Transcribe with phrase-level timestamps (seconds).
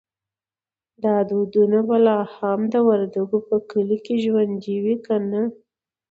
[1.03, 5.41] دا دودونه به لا هم د وردګو په کلیو کې ژوندی وي که نه؟